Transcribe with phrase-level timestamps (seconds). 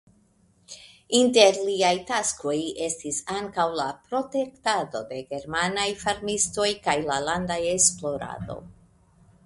[1.17, 2.55] Inter liaj taskoj
[2.87, 8.59] estis ankaŭ la protektado de germanaj farmistoj kaj la landa esplorado.